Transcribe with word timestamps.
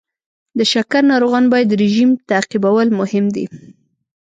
د 0.57 0.59
شکر 0.73 1.01
ناروغان 1.11 1.45
باید 1.53 1.69
رژیم 1.83 2.09
تعقیبول 2.29 2.87
مهم 2.99 3.25
دی. 3.35 3.45